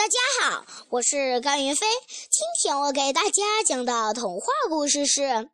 [0.00, 1.86] 大家好，我是甘云飞。
[2.08, 5.20] 今天我给大家讲的童话故事是《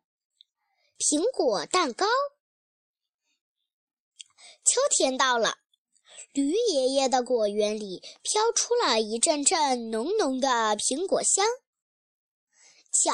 [0.97, 2.05] 苹果蛋糕》。
[4.63, 5.57] 秋天到了，
[6.31, 11.45] 驴爷爷的果园里飘出了一阵阵浓浓的苹果香。
[12.93, 13.11] 瞧，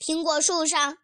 [0.00, 0.98] 苹果树上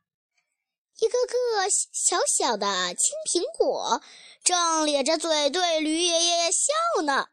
[0.99, 4.03] 一个个小小的青苹果，
[4.43, 7.29] 正咧着嘴对驴爷爷笑呢。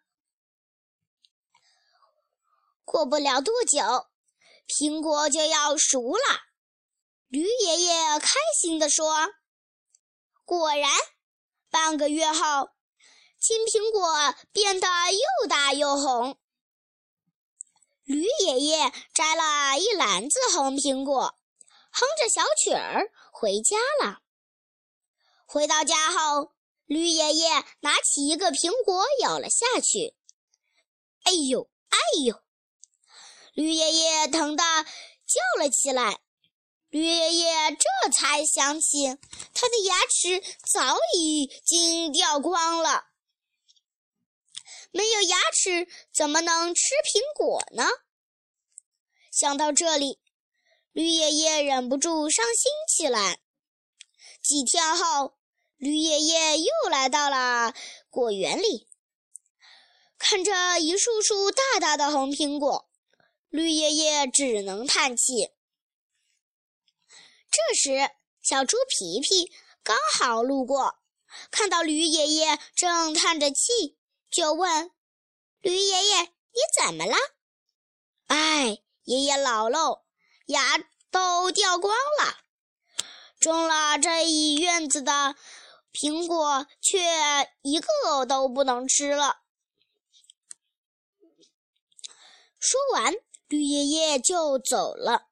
[2.91, 3.79] 过不了多久，
[4.67, 6.41] 苹果就要熟了。
[7.29, 9.29] 驴爷爷开心地说
[10.43, 10.91] ：“果然，
[11.69, 12.71] 半个月后，
[13.39, 16.37] 青苹果变得又大又红。”
[18.03, 21.39] 驴爷爷摘了一篮子红苹果，
[21.93, 24.19] 哼着小曲儿回家了。
[25.45, 26.51] 回到家后，
[26.87, 30.13] 驴爷爷拿起一个苹果咬了下去。
[31.23, 32.35] “哎呦，哎呦！”
[33.53, 36.19] 驴爷爷疼得叫了起来，
[36.89, 39.17] 驴爷爷这才想起
[39.53, 40.41] 他的牙齿
[40.73, 43.05] 早已经掉光了，
[44.91, 47.87] 没有牙齿怎么能吃苹果呢？
[49.31, 50.19] 想到这里，
[50.93, 53.39] 驴爷爷忍不住伤心起来。
[54.41, 55.37] 几天后，
[55.77, 57.73] 驴爷爷又来到了
[58.09, 58.87] 果园里，
[60.17, 62.90] 看着一束束大大的红苹果。
[63.51, 65.51] 绿爷爷只能叹气。
[67.51, 68.09] 这时，
[68.41, 69.51] 小猪皮皮
[69.83, 70.95] 刚好路过，
[71.51, 73.97] 看到驴爷爷正叹着气，
[74.29, 74.89] 就问
[75.59, 77.17] ：“驴爷爷，你怎么了
[78.27, 80.05] ？”“哎，爷爷老喽，
[80.45, 80.77] 牙
[81.09, 82.37] 都掉光了，
[83.37, 85.35] 种了这一院子的
[85.91, 87.01] 苹果，却
[87.63, 89.41] 一个都不能吃了。”
[92.57, 93.13] 说完。
[93.51, 95.27] 驴爷爷就走了，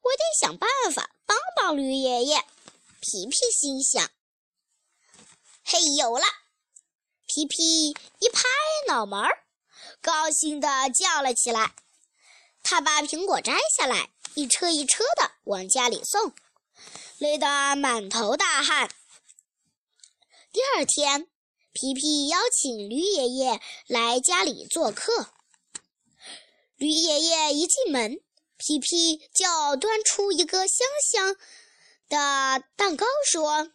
[0.00, 2.44] 我得想办法帮帮驴爷爷。
[3.00, 4.10] 皮皮心想
[5.62, 6.24] ：“嘿，有了！”
[7.28, 8.42] 皮皮一拍
[8.88, 9.44] 脑门儿，
[10.00, 11.76] 高兴地叫了起来。
[12.64, 16.34] 他把苹果摘下来，一车一车的往家里送，
[17.18, 18.90] 累得满头大汗。
[20.50, 21.28] 第二天，
[21.72, 25.32] 皮皮邀请驴爷爷来家里做客。
[26.82, 28.18] 驴爷爷一进门，
[28.56, 31.36] 皮皮就端出一个香香
[32.08, 33.70] 的蛋糕，说：“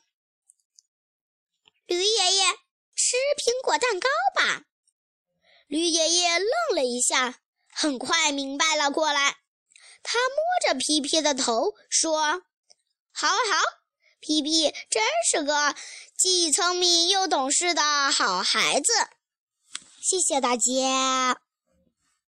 [1.87, 2.43] 驴爷爷，
[2.93, 4.65] 吃苹果蛋糕吧。”
[5.67, 7.39] 驴爷爷愣了一下，
[7.71, 9.37] 很快明白了过来。
[10.03, 10.37] 他摸
[10.67, 12.43] 着皮皮的头说
[13.15, 13.63] ：“好好，
[14.19, 15.01] 皮皮真
[15.31, 15.73] 是个
[16.17, 18.91] 既聪明又懂事的好孩子。”
[20.03, 21.46] 谢谢大家。